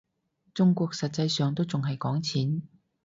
[0.55, 2.63] 中國實際上都仲係講錢